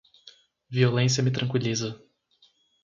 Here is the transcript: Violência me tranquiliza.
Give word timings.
Violência 0.67 1.21
me 1.21 1.29
tranquiliza. 1.29 2.01